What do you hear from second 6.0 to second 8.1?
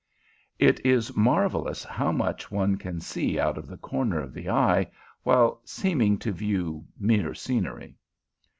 to view mere scenery.